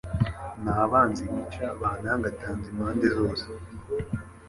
n’abanzi 0.63 1.23
gica 1.33 1.65
bantangatanze 1.81 2.65
impande 2.73 3.07
zose 3.17 3.45